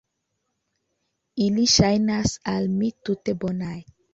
[1.47, 3.79] Ili ŝajnas al mi tute bonaj.